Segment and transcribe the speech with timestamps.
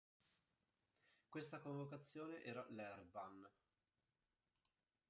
[1.29, 3.43] Questa convocazione era l"'Heerbann".